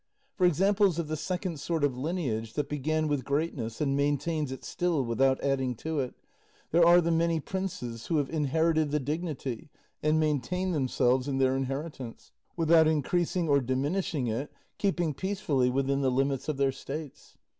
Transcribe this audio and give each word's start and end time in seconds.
For 0.33 0.47
examples 0.47 0.97
of 0.97 1.09
the 1.09 1.15
second 1.15 1.59
sort 1.59 1.83
of 1.83 1.95
lineage, 1.95 2.53
that 2.53 2.67
began 2.67 3.07
with 3.07 3.23
greatness 3.23 3.79
and 3.79 3.95
maintains 3.95 4.51
it 4.51 4.63
still 4.65 5.05
without 5.05 5.39
adding 5.43 5.75
to 5.75 5.99
it, 5.99 6.15
there 6.71 6.83
are 6.83 7.01
the 7.01 7.11
many 7.11 7.39
princes 7.39 8.07
who 8.07 8.17
have 8.17 8.31
inherited 8.31 8.89
the 8.89 8.99
dignity, 8.99 9.69
and 10.01 10.19
maintain 10.19 10.71
themselves 10.71 11.27
in 11.27 11.37
their 11.37 11.55
inheritance, 11.55 12.31
without 12.57 12.87
increasing 12.87 13.47
or 13.47 13.61
diminishing 13.61 14.25
it, 14.25 14.51
keeping 14.79 15.13
peacefully 15.13 15.69
within 15.69 16.01
the 16.01 16.09
limits 16.09 16.49
of 16.49 16.57
their 16.57 16.71
states. 16.71 17.37